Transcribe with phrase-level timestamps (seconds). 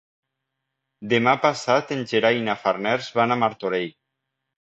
[1.11, 3.93] Demà passat en Gerai i na Farners van a Martorell.